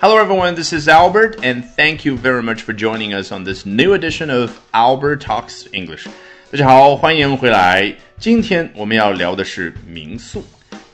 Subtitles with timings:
[0.00, 0.54] Hello, everyone.
[0.54, 4.30] This is Albert, and thank you very much for joining us on this new edition
[4.30, 6.08] of Albert Talks English.
[6.50, 7.94] 大家好，欢迎回来。
[8.18, 10.44] 今天我们要聊的是民宿。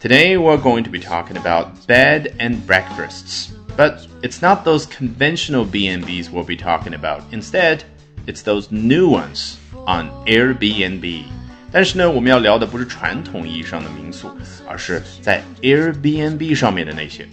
[0.03, 5.65] Today we're going to be talking about bed and breakfasts, but it's not those conventional
[5.65, 7.23] B&Bs we'll be talking about.
[7.33, 7.81] Instead,
[8.27, 9.55] it's those new ones
[9.87, 11.25] on Airbnb.
[11.73, 14.31] 但是呢，我们要聊的不是传统意义上的民宿，
[14.69, 17.27] 而是在 Airbnb 上面的那些。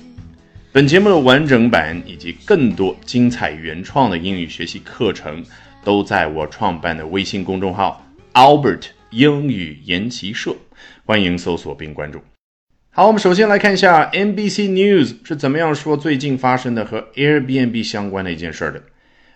[0.71, 5.44] 本节目的完整版以及更多精彩原创的英语学习课程，
[5.84, 8.03] 都在我创办的微信公众号
[8.34, 10.55] Albert 英语研习社，
[11.05, 12.20] 欢迎搜索并关注。
[12.90, 18.84] 好，我们首先来看一下 NBC News 是怎么样说最近发生的和 Airbnb 相关的一件事的。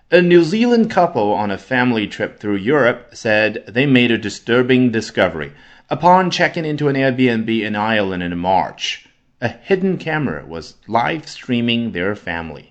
[0.10, 4.90] A New Zealand couple on a family trip through Europe said they made a disturbing
[4.92, 5.50] discovery
[5.90, 9.00] upon checking into an Airbnb in Ireland in March.
[9.43, 12.67] A hidden camera was live streaming their family.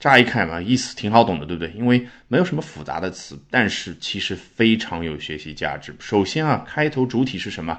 [0.00, 1.70] 乍一看嘛，意思挺好懂的，对不对？
[1.76, 5.94] 因为没有什么复杂的词，但是其实非常有学习价值。
[5.98, 7.78] 首先啊，开头主体是什么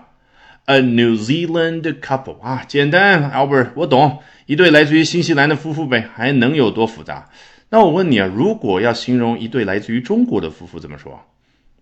[0.65, 7.27] ？A New Zealand couple 啊，简单，Albert，我懂，一对来自于新西兰的夫妇呗，还能有多复杂？
[7.69, 11.19] 那我问你啊，如果要形容一对来自于中国的夫妇怎么说？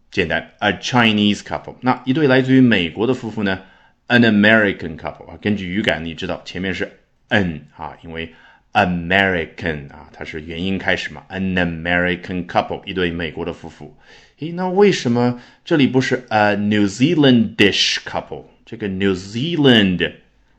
[0.10, 1.76] 简单，A Chinese couple。
[1.82, 3.60] 那一对来自于美国的夫妇呢
[4.14, 8.32] ？An American couple 啊，根据语感，你知道前面是 an 啊，因为
[8.74, 11.24] American 啊，它是元音开始嘛。
[11.30, 13.98] An American couple 一对美国的夫妇。
[14.38, 18.44] 诶，那为什么这里不是 a New Zealandish couple？
[18.68, 20.14] 这个 New Zealand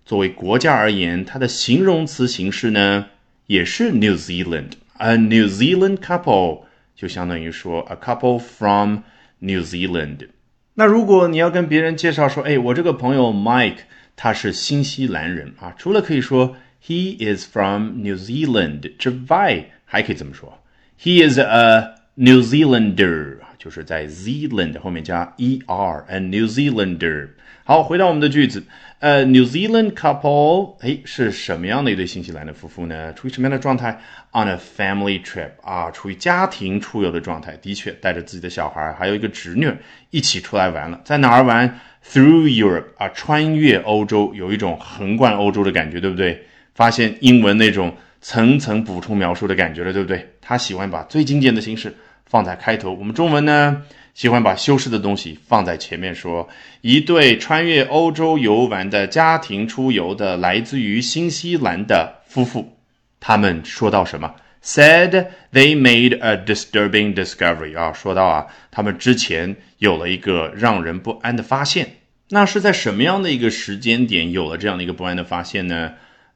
[0.04, 3.06] 作为国家而言，它的形容词形式呢
[3.46, 4.72] 也是 New Zealand。
[4.98, 6.64] A New Zealand couple
[6.96, 9.04] 就相当于说 a couple from
[9.38, 10.26] New Zealand。
[10.74, 13.78] 那如果你要跟别人介绍说，哎，我这个朋友 Mike
[14.16, 20.58] 他是新西兰人啊，除了可以说 He is from New Zealand 之外，还可以怎么说
[21.00, 27.28] ，He is a New Zealander，就是在 Zealand 后面加 er，and New Zealander。
[27.64, 28.62] 好，回到我们的句子，
[28.98, 33.10] 呃，New Zealand couple，哎，是什么样的一对新西兰的夫妇呢？
[33.14, 33.98] 处于什么样的状态
[34.32, 37.56] ？On a family trip，啊，处于家庭出游的状态。
[37.62, 39.72] 的确，带着自己的小孩，还有一个侄女
[40.10, 41.00] 一起出来玩了。
[41.02, 46.44] 在哪儿玩？Through Europe，啊，穿越欧洲，有一种横贯欧洲的感觉，对不对？
[46.74, 50.34] 发现英文那种层层补充描述的感觉了，对不对？
[50.42, 51.94] 他喜欢把最经典的形式
[52.34, 53.82] 放在开头，我们中文呢？
[54.12, 56.48] 喜欢把修饰的东西放在前面，说
[56.80, 62.76] 一对穿越欧洲游玩的家庭出游的来自于新西兰的夫妇，
[63.20, 64.34] 他们说到什么
[64.64, 71.98] ？Said they made a disturbing discovery 啊，说到啊，他们之前有了一个让人不安的发现。
[72.30, 75.92] 那是在什么样的一个时间点有了这样的一个不安的发现呢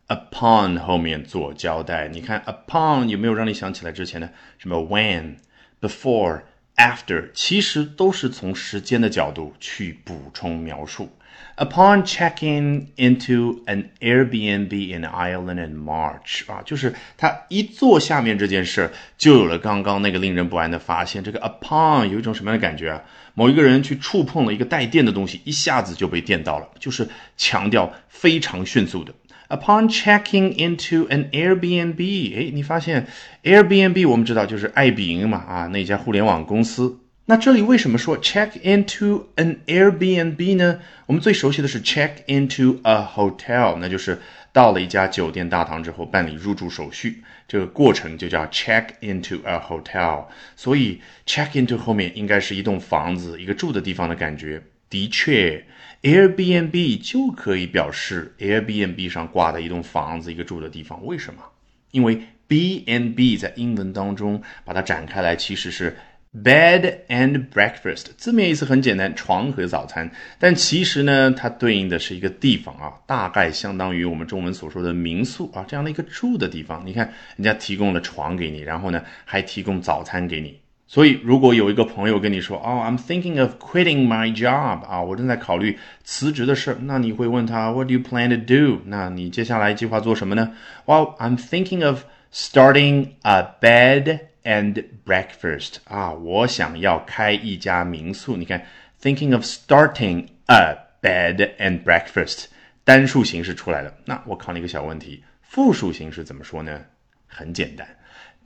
[0.06, 5.34] ？Upon 后面做交代，你看 upon 有没有让你想起来之前的什么 when？
[5.80, 6.42] Before,
[6.76, 11.10] after，其实都是从时间的角度去补充描述。
[11.56, 21.22] Upon checking into an Airbnb in Ireland in March，啊，就是他一做下面这件事，就有了刚刚那个令人不安的发现。
[21.22, 23.02] 这个 upon 有一种什么样的感觉啊？
[23.34, 29.12] 某一个人去触碰了一个带电的东西，一下子就被电到了，就是强调非常迅速的。
[29.48, 33.06] Upon checking into an Airbnb，哎，你发现
[33.42, 36.98] Airbnb 我们知道就是爱彼迎嘛，啊，那家互联网公司。
[37.24, 40.80] 那这里为什么说 check into an Airbnb 呢？
[41.06, 44.18] 我们最熟悉的是 check into a hotel，那就是
[44.52, 50.26] 到了一家酒店大堂之后办理入住手续，这个过程就叫 check into a hotel。
[50.56, 54.62] 所以 check into 后面应该是一栋房子，一个住的地方的感觉。
[54.88, 55.64] 的确。
[56.02, 61.04] Airbnb 就可以表示 Airbnb 上挂的一栋房子，一个住的地方。
[61.04, 61.42] 为什么？
[61.90, 65.96] 因为 BNB 在英文当中把它展开来，其实是
[66.32, 68.04] bed and breakfast。
[68.16, 70.08] 字面意思很简单，床和早餐。
[70.38, 76.86] 但其实呢，它对应的是一个地方啊，大概相当于我们中文所说的民宿啊，这样的一个住的地方。
[76.86, 80.60] 你看，人家提供了床给你，然后呢，还提供早餐给你。
[80.87, 90.51] 所以，如果有一个朋友跟你说：“哦，I'm thinking of quitting my job 啊，我正在考虑辞职的事。”那你会问他：“What do you plan to do？” 那你接下来计划做什么呢？
[90.85, 98.37] Well, I'm thinking of starting a bed and breakfast 啊，我想要开一家民宿。
[98.37, 98.63] 你看，
[99.01, 102.45] thinking of starting a bed and breakfast，
[102.83, 103.91] 单数形式出来了。
[104.05, 106.81] 那我考你一个小问题，复数形式怎么说呢？
[107.28, 107.86] 很简单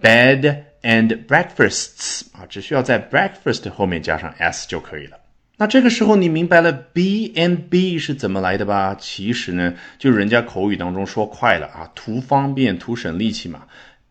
[0.03, 0.65] ，bed。
[0.83, 5.17] and breakfasts 啊，只需要在 breakfast 后面加上 s 就可以了。
[5.57, 8.97] 那这个时候你明白了 B and B 是怎么来的吧？
[8.99, 13.63] 其实呢，就人家口语当中说快了啊，图方便图省力气嘛。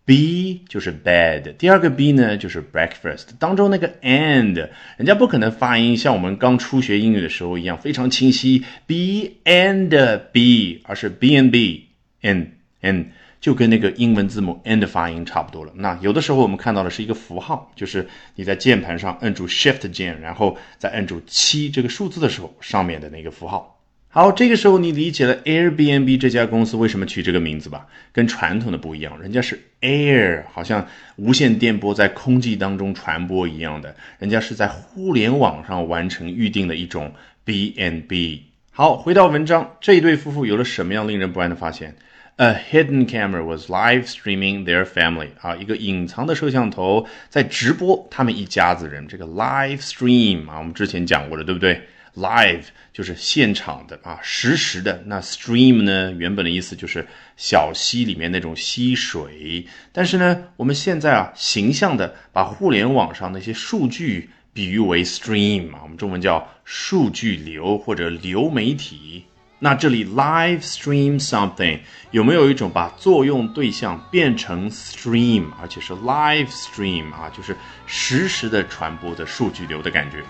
[0.05, 4.55] B 就是 bed，第二个 B 呢就是 breakfast，当中那个 and，
[4.95, 12.47] 人家不可能发音像我们刚初学英语的时候一样非常清晰，B and B，而是 B and B，and
[12.81, 13.07] and
[13.41, 15.73] 就跟那个英文字母 n 的发音差不多了。
[15.75, 23.79] 那有的时候我们看到的是一个符号，就是你在键盘上摁住 Shift 键，然后再摁住七这个数字的时候，上面的那个符号。
[24.13, 27.87] 好，这个时候你理解了 Airbnb 这家公司为什么取这个名字吧？
[28.11, 30.85] 跟传统的不一样，人家是 air，好像
[31.15, 37.13] 无线电波在空气当中传播一样的，人家是在互联网上完成预定的一种
[37.45, 38.41] BNB。
[38.71, 41.95] 好，回到文章，这一对夫妇有了什么样令人不安的发现
[42.37, 45.29] ？A hidden camera was live streaming their family。
[45.41, 49.07] 啊，一个隐藏的摄像头在直播他们一家子人。
[49.07, 51.81] 这个 live stream 啊，我们之前讲过的，对不对
[52.15, 55.03] ？Live 就是现场的啊，实时的。
[55.05, 57.07] 那 stream 呢，原本的意思就是
[57.37, 59.65] 小溪里面那种溪水。
[59.93, 69.25] 但是呢，我们现在啊，形象的把互联网上那些数据比喻为 stream 啊，我们中文叫数据流或者流媒体。
[69.60, 77.56] 那这里 live stream something 有没有一种把作用对象变成 stream，而且是 live stream 啊，就是
[77.86, 80.22] 实时的传播的数据流的感觉？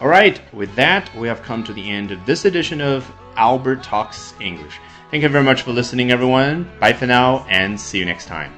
[0.00, 3.04] All right, with that, we have come to the end of this edition of
[3.36, 4.80] Albert Talks English.
[5.12, 6.64] Thank you very much for listening, everyone.
[6.80, 8.50] Bye for now, and see you next time.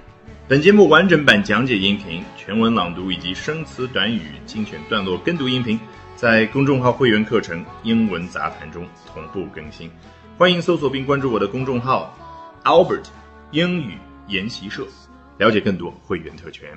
[0.48, 5.78] 本节目完整版讲解音频、全文朗读以及生词短语精选段落跟读音频，
[6.19, 9.89] 在公众号会员课程《英文杂谈》中同步更新。
[10.37, 12.13] 欢迎搜索并关注我的公众号
[12.65, 13.05] Albert
[13.51, 14.85] 英语研习社，
[15.37, 16.69] 了解更多会员特权。